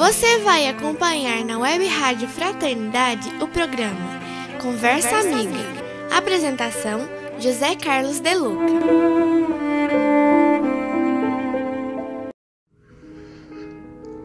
Você 0.00 0.38
vai 0.38 0.66
acompanhar 0.66 1.44
na 1.44 1.58
Web 1.58 1.86
Rádio 1.86 2.26
Fraternidade 2.26 3.28
o 3.38 3.46
programa 3.46 4.18
Conversa, 4.58 5.18
Amiga. 5.18 5.38
Amiga. 5.38 6.16
Apresentação: 6.16 7.06
José 7.38 7.76
Carlos 7.76 8.18
De 8.18 8.34
Luca. 8.34 8.64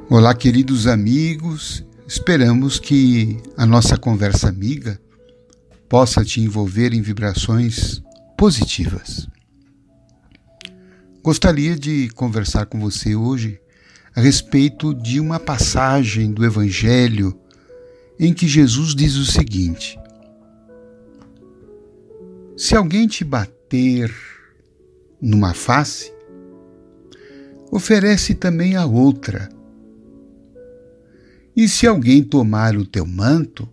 Olá, 0.10 0.34
queridos 0.34 0.88
amigos. 0.88 1.84
Esperamos 2.08 2.80
que 2.80 3.38
a 3.58 3.66
nossa 3.66 3.98
conversa 3.98 4.48
amiga 4.48 4.98
possa 5.90 6.24
te 6.24 6.40
envolver 6.40 6.94
em 6.94 7.02
vibrações 7.02 8.02
positivas. 8.38 9.28
Gostaria 11.22 11.76
de 11.76 12.08
conversar 12.16 12.66
com 12.66 12.80
você 12.80 13.14
hoje 13.14 13.60
a 14.16 14.22
respeito 14.22 14.94
de 14.94 15.20
uma 15.20 15.40
passagem 15.40 16.32
do 16.32 16.46
Evangelho 16.46 17.38
em 18.18 18.34
que 18.34 18.48
Jesus 18.48 18.96
diz 18.96 19.16
o 19.16 19.26
seguinte: 19.26 20.00
Se 22.56 22.76
alguém 22.76 23.08
te 23.08 23.26
bater 23.26 24.10
numa 25.22 25.54
face, 25.54 26.14
oferece 27.70 28.34
também 28.34 28.78
a 28.78 28.86
outra. 28.86 29.50
E 31.54 31.68
se 31.68 31.86
alguém 31.86 32.24
tomar 32.24 32.76
o 32.78 32.86
teu 32.86 33.06
manto, 33.06 33.68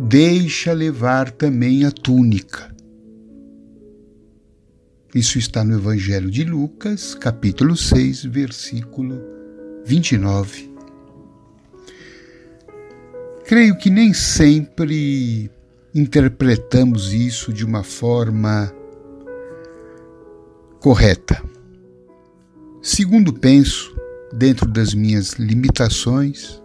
deixa 0.00 0.72
levar 0.72 1.30
também 1.30 1.84
a 1.84 1.90
túnica. 1.90 2.73
Isso 5.14 5.38
está 5.38 5.62
no 5.62 5.76
Evangelho 5.76 6.28
de 6.28 6.42
Lucas, 6.42 7.14
capítulo 7.14 7.76
6, 7.76 8.24
versículo 8.24 9.22
29. 9.86 10.74
Creio 13.46 13.78
que 13.78 13.90
nem 13.90 14.12
sempre 14.12 15.48
interpretamos 15.94 17.12
isso 17.12 17.52
de 17.52 17.64
uma 17.64 17.84
forma 17.84 18.74
correta. 20.80 21.40
Segundo 22.82 23.32
penso, 23.32 23.94
dentro 24.32 24.68
das 24.68 24.94
minhas 24.94 25.34
limitações, 25.34 26.60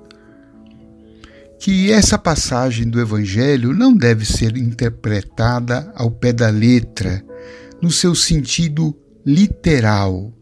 que 1.60 1.92
essa 1.92 2.18
passagem 2.18 2.90
do 2.90 3.00
Evangelho 3.00 3.76
não 3.76 3.96
deve 3.96 4.26
ser 4.26 4.58
interpretada 4.58 5.94
ao 5.96 6.10
pé 6.10 6.34
da 6.34 6.50
letra 6.50 7.29
no 7.82 7.92
seu 7.92 8.14
sentido 8.14 8.96
literal. 9.26 10.34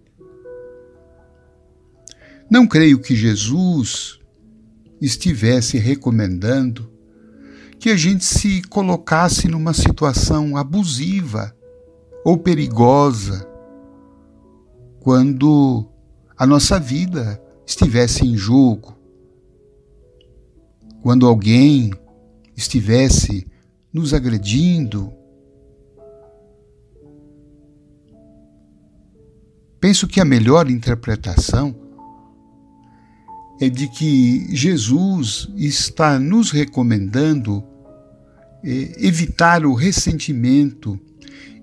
Não 2.50 2.66
creio 2.66 3.00
que 3.00 3.16
Jesus 3.16 4.20
estivesse 5.02 5.78
recomendando 5.78 6.92
que 7.80 7.90
a 7.90 7.98
gente 7.98 8.26
se 8.26 8.62
colocasse 8.64 9.48
numa 9.48 9.74
situação 9.74 10.58
abusiva 10.58 11.56
ou 12.24 12.38
perigosa 12.38 13.48
quando 15.00 15.88
a 16.38 16.46
nossa 16.46 16.80
vida 16.80 17.42
estivesse 17.66 18.26
em 18.26 18.36
jogo, 18.36 18.98
quando 21.02 21.28
alguém 21.28 21.92
estivesse 22.56 23.48
nos 23.94 24.14
agredindo, 24.14 25.14
Penso 29.80 30.08
que 30.08 30.20
a 30.20 30.26
melhor 30.26 30.70
interpretação 30.70 31.76
é 33.60 33.70
de 33.70 33.88
que 33.88 34.48
Jesus 34.56 35.50
está 35.56 36.20
nos 36.20 36.52
recomendando 36.52 37.64
é, 38.64 39.06
evitar 39.06 39.66
o 39.66 39.74
ressentimento 39.74 41.00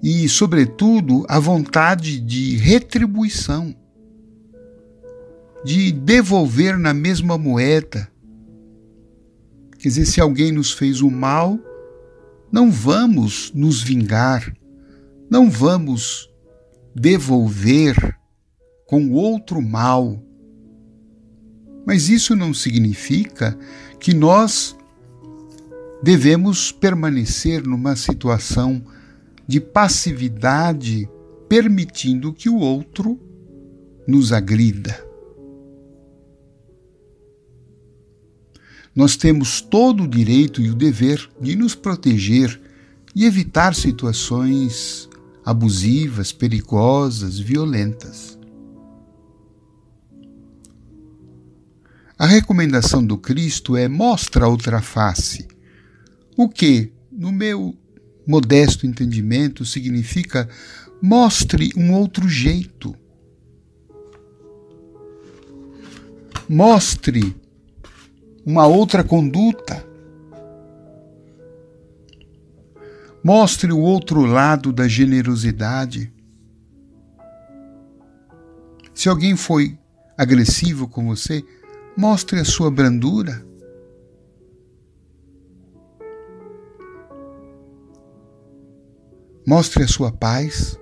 e, 0.02 0.28
sobretudo, 0.28 1.24
a 1.28 1.38
vontade 1.38 2.20
de 2.20 2.56
retribuição, 2.56 3.74
de 5.64 5.92
devolver 5.92 6.78
na 6.78 6.92
mesma 6.92 7.38
moeda. 7.38 8.08
Quer 9.78 9.88
dizer, 9.88 10.06
se 10.06 10.20
alguém 10.20 10.52
nos 10.52 10.72
fez 10.72 11.00
o 11.00 11.10
mal, 11.10 11.58
não 12.52 12.70
vamos 12.70 13.50
nos 13.54 13.82
vingar, 13.82 14.54
não 15.30 15.50
vamos 15.50 16.28
devolver 16.94 18.16
com 18.86 19.10
outro 19.12 19.60
mal. 19.60 20.22
Mas 21.86 22.08
isso 22.08 22.34
não 22.36 22.54
significa 22.54 23.58
que 23.98 24.14
nós 24.14 24.76
devemos 26.02 26.70
permanecer 26.70 27.66
numa 27.66 27.96
situação 27.96 28.82
de 29.46 29.60
passividade, 29.60 31.08
permitindo 31.48 32.32
que 32.32 32.48
o 32.48 32.56
outro 32.56 33.18
nos 34.06 34.32
agrida. 34.32 35.02
Nós 38.94 39.16
temos 39.16 39.60
todo 39.60 40.04
o 40.04 40.08
direito 40.08 40.62
e 40.62 40.70
o 40.70 40.74
dever 40.74 41.28
de 41.40 41.56
nos 41.56 41.74
proteger 41.74 42.60
e 43.14 43.24
evitar 43.24 43.74
situações 43.74 45.08
abusivas, 45.44 46.32
perigosas, 46.32 47.38
violentas. 47.38 48.38
A 52.18 52.26
recomendação 52.26 53.04
do 53.04 53.18
Cristo 53.18 53.76
é 53.76 53.88
mostra 53.88 54.44
a 54.44 54.48
outra 54.48 54.80
face, 54.80 55.46
o 56.36 56.48
que, 56.48 56.92
no 57.12 57.30
meu 57.30 57.76
modesto 58.26 58.86
entendimento, 58.86 59.64
significa 59.64 60.48
mostre 61.02 61.70
um 61.76 61.92
outro 61.92 62.28
jeito. 62.28 62.94
Mostre 66.48 67.36
uma 68.44 68.66
outra 68.66 69.02
conduta. 69.04 69.86
Mostre 73.24 73.72
o 73.72 73.78
outro 73.78 74.26
lado 74.26 74.70
da 74.70 74.86
generosidade. 74.86 76.12
Se 78.92 79.08
alguém 79.08 79.34
foi 79.34 79.78
agressivo 80.14 80.86
com 80.86 81.06
você, 81.06 81.42
mostre 81.96 82.38
a 82.38 82.44
sua 82.44 82.70
brandura. 82.70 83.42
Mostre 89.46 89.84
a 89.84 89.88
sua 89.88 90.12
paz. 90.12 90.78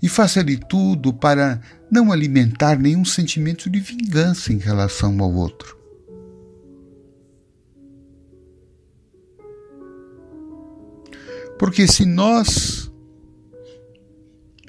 E 0.00 0.08
faça 0.08 0.42
de 0.42 0.56
tudo 0.56 1.12
para 1.12 1.60
não 1.90 2.10
alimentar 2.10 2.78
nenhum 2.78 3.04
sentimento 3.04 3.68
de 3.68 3.78
vingança 3.78 4.54
em 4.54 4.58
relação 4.58 5.20
ao 5.20 5.34
outro. 5.34 5.77
Porque 11.58 11.86
se 11.88 12.04
nós 12.04 12.90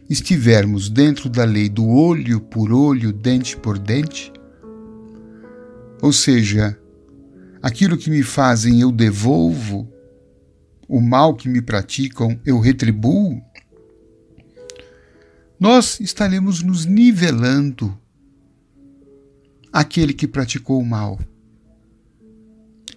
estivermos 0.09 0.89
dentro 0.89 1.29
da 1.29 1.45
lei 1.45 1.69
do 1.69 1.87
olho 1.87 2.41
por 2.41 2.71
olho, 2.71 3.13
dente 3.13 3.55
por 3.55 3.77
dente, 3.77 4.33
ou 6.01 6.11
seja, 6.11 6.79
aquilo 7.61 7.97
que 7.97 8.09
me 8.09 8.23
fazem 8.23 8.81
eu 8.81 8.91
devolvo, 8.91 9.87
o 10.87 10.99
mal 10.99 11.35
que 11.35 11.47
me 11.47 11.61
praticam 11.61 12.39
eu 12.43 12.59
retribuo, 12.59 13.39
nós 15.59 15.99
estaremos 15.99 16.63
nos 16.63 16.85
nivelando 16.85 17.95
aquele 19.71 20.13
que 20.13 20.27
praticou 20.27 20.79
o 20.79 20.85
mal. 20.85 21.19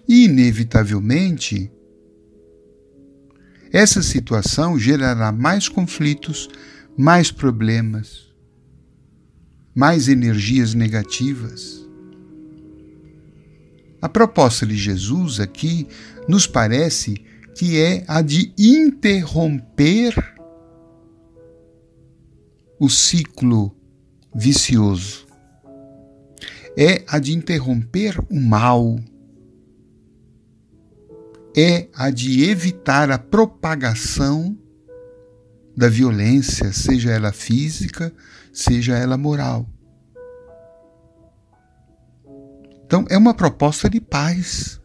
E, 0.07 0.25
inevitavelmente, 0.25 1.71
essa 3.73 4.03
situação 4.03 4.77
gerará 4.77 5.31
mais 5.31 5.67
conflitos, 5.67 6.47
mais 6.95 7.31
problemas, 7.31 8.31
mais 9.73 10.07
energias 10.07 10.75
negativas. 10.75 11.83
A 13.99 14.07
proposta 14.07 14.63
de 14.67 14.77
Jesus 14.77 15.39
aqui 15.39 15.87
nos 16.27 16.45
parece 16.45 17.15
que 17.55 17.79
é 17.79 18.03
a 18.07 18.21
de 18.21 18.53
interromper 18.57 20.13
o 22.79 22.87
ciclo 22.89 23.75
vicioso. 24.35 25.25
É 26.77 27.03
a 27.07 27.17
de 27.17 27.33
interromper 27.33 28.19
o 28.29 28.39
mal. 28.39 28.99
É 31.55 31.87
a 31.93 32.09
de 32.09 32.49
evitar 32.49 33.11
a 33.11 33.19
propagação 33.19 34.57
da 35.75 35.87
violência, 35.87 36.71
seja 36.71 37.11
ela 37.11 37.31
física, 37.31 38.13
seja 38.51 38.95
ela 38.95 39.17
moral. 39.17 39.67
Então, 42.85 43.05
é 43.09 43.17
uma 43.17 43.33
proposta 43.33 43.89
de 43.89 43.99
paz. 43.99 44.79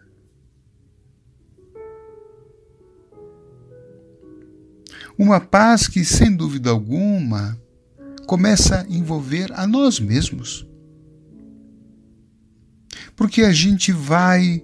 Uma 5.19 5.41
paz 5.41 5.89
que, 5.89 6.05
sem 6.05 6.35
dúvida 6.35 6.71
alguma, 6.71 7.61
começa 8.27 8.81
a 8.81 8.87
envolver 8.89 9.53
a 9.53 9.67
nós 9.67 9.99
mesmos. 9.99 10.67
Porque 13.17 13.43
a 13.43 13.53
gente 13.53 13.91
vai 13.91 14.63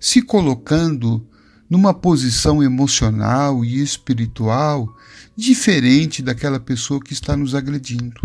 se 0.00 0.22
colocando 0.22 1.26
numa 1.68 1.92
posição 1.92 2.62
emocional 2.62 3.64
e 3.64 3.82
espiritual 3.82 4.94
diferente 5.36 6.22
daquela 6.22 6.60
pessoa 6.60 7.00
que 7.00 7.12
está 7.12 7.36
nos 7.36 7.54
agredindo. 7.54 8.20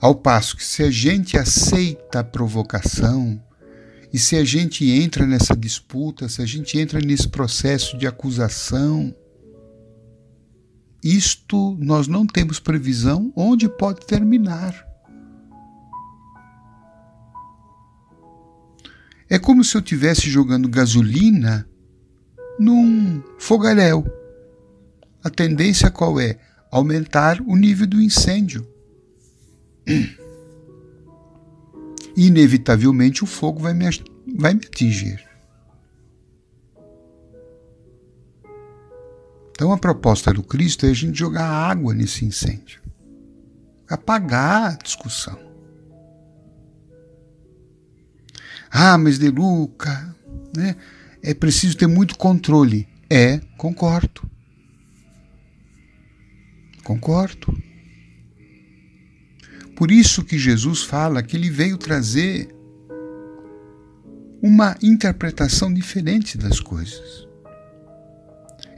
Ao 0.00 0.14
passo 0.14 0.56
que, 0.56 0.64
se 0.64 0.82
a 0.82 0.90
gente 0.90 1.36
aceita 1.38 2.20
a 2.20 2.24
provocação, 2.24 3.42
e 4.12 4.18
se 4.18 4.36
a 4.36 4.44
gente 4.44 4.88
entra 4.90 5.26
nessa 5.26 5.56
disputa, 5.56 6.28
se 6.28 6.40
a 6.40 6.46
gente 6.46 6.78
entra 6.78 7.00
nesse 7.00 7.28
processo 7.28 7.98
de 7.98 8.06
acusação, 8.06 9.14
isto 11.02 11.76
nós 11.80 12.06
não 12.06 12.26
temos 12.26 12.58
previsão 12.58 13.32
onde 13.36 13.68
pode 13.68 14.06
terminar. 14.06 14.86
É 19.28 19.38
como 19.38 19.64
se 19.64 19.76
eu 19.76 19.80
estivesse 19.80 20.30
jogando 20.30 20.68
gasolina 20.68 21.68
num 22.58 23.22
fogaréu. 23.38 24.04
A 25.22 25.30
tendência 25.30 25.90
qual 25.90 26.20
é? 26.20 26.38
Aumentar 26.70 27.40
o 27.40 27.56
nível 27.56 27.86
do 27.86 28.00
incêndio. 28.00 28.66
Inevitavelmente 32.16 33.24
o 33.24 33.26
fogo 33.26 33.60
vai 33.60 33.74
me, 33.74 33.84
vai 34.38 34.54
me 34.54 34.64
atingir. 34.64 35.26
Então 39.50 39.72
a 39.72 39.78
proposta 39.78 40.32
do 40.32 40.42
Cristo 40.42 40.86
é 40.86 40.90
a 40.90 40.94
gente 40.94 41.18
jogar 41.18 41.46
água 41.46 41.94
nesse 41.94 42.24
incêndio, 42.24 42.80
apagar 43.88 44.74
a 44.74 44.76
discussão. 44.76 45.45
Ah, 48.78 48.98
mas 48.98 49.18
De 49.18 49.30
Luca, 49.30 50.14
né? 50.54 50.76
é 51.22 51.32
preciso 51.32 51.78
ter 51.78 51.86
muito 51.86 52.18
controle. 52.18 52.86
É, 53.08 53.38
concordo. 53.56 54.20
Concordo. 56.84 57.58
Por 59.74 59.90
isso 59.90 60.22
que 60.22 60.38
Jesus 60.38 60.82
fala 60.82 61.22
que 61.22 61.38
ele 61.38 61.48
veio 61.48 61.78
trazer 61.78 62.54
uma 64.42 64.76
interpretação 64.82 65.72
diferente 65.72 66.36
das 66.36 66.60
coisas. 66.60 67.26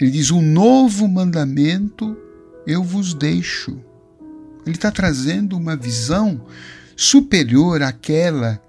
Ele 0.01 0.13
diz: 0.13 0.31
Um 0.31 0.41
novo 0.41 1.09
mandamento 1.09 2.17
eu 2.65 2.85
vos 2.85 3.15
deixo. 3.15 3.83
Ele 4.65 4.77
está 4.77 4.93
trazendo 4.93 5.57
uma 5.57 5.75
visão 5.75 6.47
superior 6.95 7.83
àquela 7.83 8.63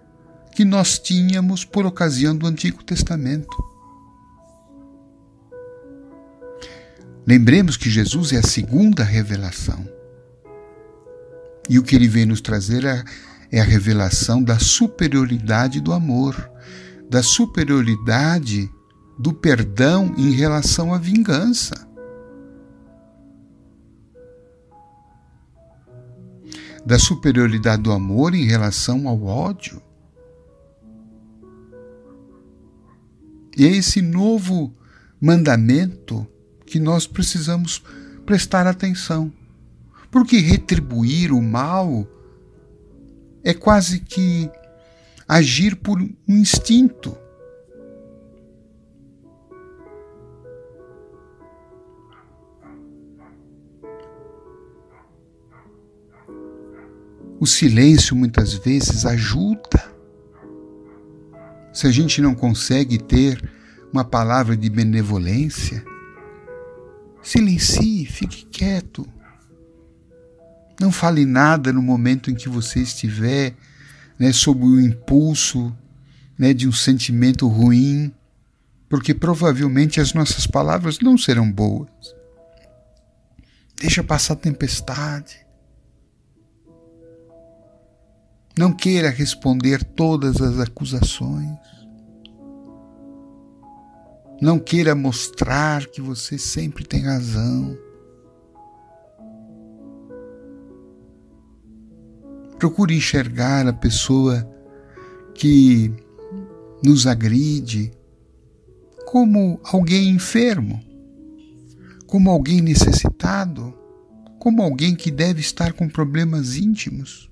que 0.60 0.66
nós 0.66 1.00
tínhamos 1.00 1.64
por 1.64 1.86
ocasião 1.86 2.36
do 2.36 2.46
Antigo 2.46 2.84
Testamento. 2.84 3.48
Lembremos 7.26 7.78
que 7.78 7.90
Jesus 7.90 8.34
é 8.34 8.40
a 8.40 8.44
segunda 8.44 9.02
revelação. 9.02 9.88
E 11.70 11.80
o 11.80 11.82
que 11.82 11.96
ele 11.96 12.10
vem 12.10 12.26
nos 12.26 12.42
trazer 12.42 12.84
é, 12.84 13.06
é 13.50 13.62
a 13.62 13.64
revelação 13.64 14.44
da 14.44 14.60
superioridade 14.60 15.80
do 15.80 15.94
amor, 15.94 16.36
da 17.10 17.24
superioridade 17.24 18.70
do 19.18 19.32
perdão 19.32 20.14
em 20.18 20.32
relação 20.32 20.94
à 20.94 20.98
vingança. 20.98 21.88
Da 26.86 27.00
superioridade 27.00 27.82
do 27.82 27.94
amor 27.94 28.36
em 28.36 28.44
relação 28.44 29.08
ao 29.08 29.24
ódio. 29.24 29.82
E 33.60 33.66
é 33.66 33.76
esse 33.76 34.02
novo 34.02 34.74
mandamento 35.20 36.26
que 36.66 36.80
nós 36.80 37.06
precisamos 37.06 37.84
prestar 38.26 38.66
atenção. 38.66 39.34
Porque 40.10 40.38
retribuir 40.38 41.34
o 41.34 41.42
mal 41.42 42.08
é 43.44 43.54
quase 43.54 44.00
que 44.00 44.50
agir 45.28 45.76
por 45.76 46.02
um 46.02 46.10
instinto. 46.26 47.18
O 57.38 57.46
silêncio 57.46 58.16
muitas 58.16 58.54
vezes 58.54 59.06
ajuda 59.06 59.99
se 61.80 61.88
a 61.88 61.92
gente 61.92 62.22
não 62.22 62.36
consegue 62.36 62.98
ter 62.98 63.42
uma 63.94 64.04
palavra 64.04 64.58
de 64.58 64.70
benevolência, 64.70 65.82
silencie, 67.24 68.06
fique 68.06 68.46
quieto. 68.48 69.08
Não 70.78 70.92
fale 70.92 71.26
nada 71.26 71.72
no 71.72 71.82
momento 71.82 72.30
em 72.30 72.36
que 72.36 72.50
você 72.50 72.82
estiver 72.82 73.56
né, 74.20 74.34
sob 74.34 74.62
o 74.62 74.82
impulso 74.82 75.74
né, 76.38 76.54
de 76.54 76.68
um 76.68 76.72
sentimento 76.74 77.48
ruim, 77.48 78.14
porque 78.90 79.14
provavelmente 79.14 80.02
as 80.02 80.14
nossas 80.14 80.46
palavras 80.46 81.00
não 81.00 81.18
serão 81.18 81.50
boas. 81.50 81.90
Deixa 83.80 84.04
passar 84.04 84.34
a 84.34 84.36
tempestade. 84.36 85.48
Não 88.60 88.74
queira 88.74 89.10
responder 89.10 89.82
todas 89.86 90.42
as 90.42 90.60
acusações. 90.60 91.58
Não 94.42 94.60
queira 94.60 94.94
mostrar 94.94 95.88
que 95.88 96.02
você 96.02 96.38
sempre 96.38 96.86
tem 96.86 97.04
razão. 97.04 97.78
Procure 102.58 102.94
enxergar 102.94 103.66
a 103.66 103.72
pessoa 103.72 104.46
que 105.34 105.94
nos 106.84 107.08
agride 107.08 107.94
como 109.06 109.62
alguém 109.64 110.10
enfermo, 110.10 110.84
como 112.06 112.30
alguém 112.30 112.60
necessitado, 112.60 113.74
como 114.38 114.62
alguém 114.62 114.98
que 114.98 115.10
deve 115.10 115.40
estar 115.40 115.72
com 115.72 115.88
problemas 115.88 116.58
íntimos 116.58 117.29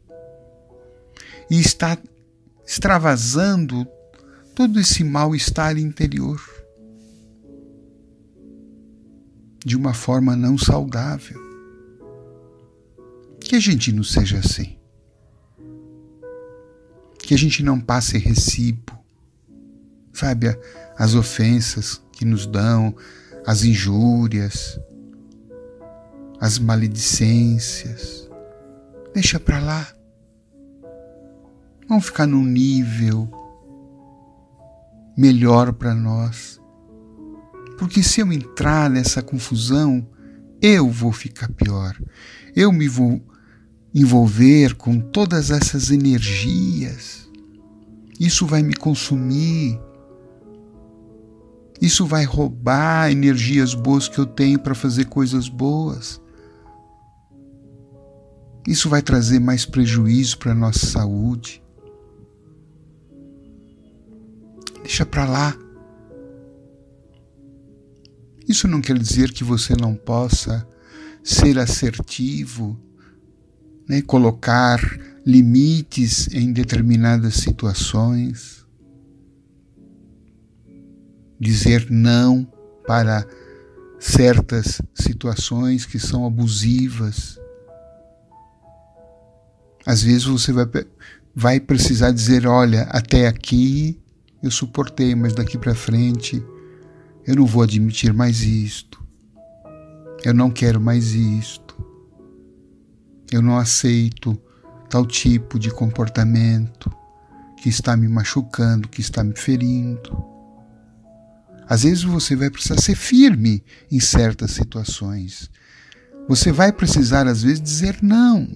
e 1.49 1.59
está 1.59 1.97
extravasando 2.65 3.87
todo 4.55 4.79
esse 4.79 5.03
mal-estar 5.03 5.77
interior 5.77 6.41
de 9.63 9.75
uma 9.75 9.93
forma 9.93 10.35
não 10.35 10.57
saudável. 10.57 11.39
Que 13.39 13.55
a 13.55 13.59
gente 13.59 13.91
não 13.91 14.03
seja 14.03 14.39
assim. 14.39 14.77
Que 17.19 17.33
a 17.33 17.37
gente 17.37 17.61
não 17.61 17.79
passe 17.79 18.17
recibo, 18.17 18.97
sabe, 20.13 20.47
as 20.97 21.15
ofensas 21.15 22.01
que 22.13 22.23
nos 22.23 22.47
dão, 22.47 22.95
as 23.45 23.63
injúrias, 23.63 24.79
as 26.39 26.57
maledicências. 26.57 28.29
Deixa 29.13 29.39
para 29.39 29.59
lá. 29.59 29.96
Vamos 31.87 32.05
ficar 32.05 32.27
num 32.27 32.43
nível 32.43 33.29
melhor 35.17 35.71
para 35.73 35.95
nós. 35.95 36.59
Porque 37.77 38.03
se 38.03 38.19
eu 38.19 38.31
entrar 38.33 38.89
nessa 38.89 39.21
confusão, 39.21 40.05
eu 40.61 40.89
vou 40.89 41.11
ficar 41.11 41.49
pior. 41.49 41.95
Eu 42.55 42.73
me 42.73 42.87
vou 42.87 43.21
envolver 43.93 44.75
com 44.75 44.99
todas 44.99 45.49
essas 45.49 45.89
energias. 45.89 47.29
Isso 48.19 48.45
vai 48.45 48.63
me 48.63 48.73
consumir. 48.73 49.79
Isso 51.79 52.05
vai 52.05 52.25
roubar 52.25 53.11
energias 53.11 53.73
boas 53.73 54.07
que 54.07 54.19
eu 54.19 54.25
tenho 54.25 54.59
para 54.59 54.75
fazer 54.75 55.05
coisas 55.05 55.47
boas. 55.47 56.19
Isso 58.67 58.89
vai 58.89 59.01
trazer 59.01 59.39
mais 59.39 59.65
prejuízo 59.65 60.37
para 60.39 60.51
a 60.51 60.55
nossa 60.55 60.85
saúde. 60.85 61.63
Deixa 64.87 65.05
para 65.05 65.25
lá. 65.25 65.53
Isso 68.47 68.69
não 68.69 68.79
quer 68.79 68.97
dizer 68.97 69.33
que 69.33 69.43
você 69.43 69.75
não 69.75 69.93
possa 69.93 70.65
ser 71.21 71.59
assertivo, 71.59 72.79
né? 73.85 74.01
colocar 74.01 74.79
limites 75.25 76.29
em 76.29 76.53
determinadas 76.53 77.33
situações, 77.33 78.65
dizer 81.37 81.91
não 81.91 82.49
para 82.87 83.27
certas 83.99 84.81
situações 84.95 85.85
que 85.85 85.99
são 85.99 86.25
abusivas. 86.25 87.37
Às 89.85 90.01
vezes 90.01 90.23
você 90.23 90.53
vai, 90.53 90.65
vai 91.35 91.59
precisar 91.59 92.11
dizer: 92.11 92.47
olha, 92.47 92.83
até 92.83 93.27
aqui 93.27 94.01
eu 94.41 94.51
suportei, 94.51 95.15
mas 95.15 95.33
daqui 95.33 95.57
para 95.57 95.75
frente 95.75 96.43
eu 97.25 97.35
não 97.35 97.45
vou 97.45 97.63
admitir 97.63 98.13
mais 98.13 98.41
isto. 98.41 99.03
Eu 100.23 100.33
não 100.33 100.49
quero 100.49 100.79
mais 100.79 101.13
isto. 101.13 101.77
Eu 103.31 103.41
não 103.41 103.57
aceito 103.57 104.39
tal 104.89 105.05
tipo 105.05 105.59
de 105.59 105.69
comportamento 105.69 106.91
que 107.61 107.69
está 107.69 107.97
me 107.97 108.07
machucando, 108.07 108.87
que 108.87 109.01
está 109.01 109.23
me 109.23 109.35
ferindo. 109.35 110.25
Às 111.67 111.83
vezes 111.83 112.03
você 112.03 112.35
vai 112.35 112.49
precisar 112.49 112.79
ser 112.79 112.95
firme 112.95 113.63
em 113.91 113.99
certas 113.99 114.51
situações. 114.51 115.49
Você 116.29 116.51
vai 116.51 116.71
precisar, 116.71 117.27
às 117.27 117.43
vezes, 117.43 117.61
dizer 117.61 117.99
não. 118.01 118.47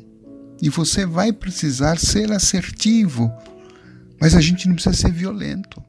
E 0.61 0.69
você 0.69 1.05
vai 1.05 1.33
precisar 1.33 1.97
ser 1.99 2.31
assertivo, 2.31 3.31
mas 4.21 4.35
a 4.35 4.39
gente 4.39 4.67
não 4.67 4.75
precisa 4.75 4.95
ser 4.95 5.11
violento. 5.11 5.83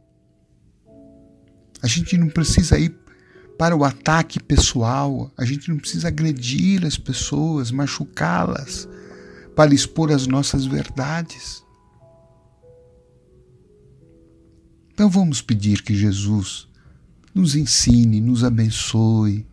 A 1.83 1.87
gente 1.87 2.17
não 2.17 2.31
precisa 2.31 2.79
ir 2.79 2.97
para 3.59 3.77
o 3.77 3.85
ataque 3.85 4.43
pessoal, 4.43 5.31
a 5.37 5.45
gente 5.45 5.69
não 5.69 5.77
precisa 5.77 6.09
agredir 6.09 6.87
as 6.87 6.97
pessoas, 6.97 7.71
machucá-las, 7.71 8.89
para 9.55 9.75
expor 9.75 10.11
as 10.11 10.27
nossas 10.27 10.65
verdades. 10.65 11.63
Então 14.95 15.11
vamos 15.11 15.43
pedir 15.43 15.83
que 15.83 15.95
Jesus 15.95 16.67
nos 17.35 17.55
ensine, 17.55 18.19
nos 18.19 18.45
abençoe, 18.45 19.47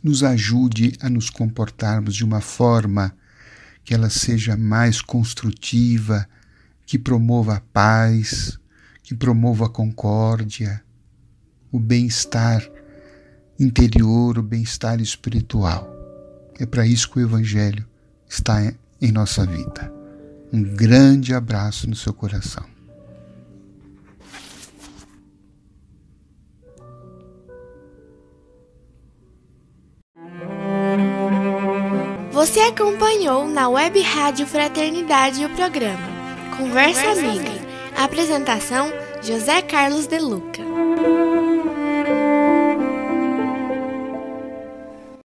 nos 0.00 0.22
ajude 0.22 0.92
a 1.00 1.10
nos 1.10 1.28
comportarmos 1.28 2.14
de 2.14 2.24
uma 2.24 2.40
forma 2.40 3.12
que 3.84 3.94
ela 3.94 4.08
seja 4.08 4.56
mais 4.56 5.02
construtiva, 5.02 6.28
que 6.90 6.98
promova 6.98 7.54
a 7.54 7.60
paz, 7.60 8.58
que 9.00 9.14
promova 9.14 9.66
a 9.66 9.68
concórdia, 9.68 10.82
o 11.70 11.78
bem-estar 11.78 12.68
interior, 13.60 14.36
o 14.36 14.42
bem-estar 14.42 15.00
espiritual. 15.00 15.88
É 16.58 16.66
para 16.66 16.84
isso 16.84 17.08
que 17.08 17.20
o 17.20 17.22
Evangelho 17.22 17.86
está 18.28 18.74
em 19.00 19.12
nossa 19.12 19.46
vida. 19.46 19.92
Um 20.52 20.64
grande 20.64 21.32
abraço 21.32 21.88
no 21.88 21.94
seu 21.94 22.12
coração. 22.12 22.64
Você 32.32 32.58
acompanhou 32.58 33.48
na 33.48 33.68
Web 33.68 34.02
Rádio 34.02 34.44
Fraternidade 34.44 35.44
o 35.44 35.50
programa 35.50 36.09
Conversa 36.56 37.10
Amiga. 37.12 37.50
Apresentação 37.96 38.92
José 39.22 39.62
Carlos 39.62 40.06
De 40.06 40.18
Luca. 40.18 40.62